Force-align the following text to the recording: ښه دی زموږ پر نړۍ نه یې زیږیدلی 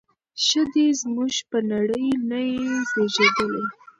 ښه 0.43 0.61
دی 0.73 0.87
زموږ 1.01 1.33
پر 1.49 1.61
نړۍ 1.71 2.07
نه 2.29 2.39
یې 2.51 2.63
زیږیدلی 2.91 3.65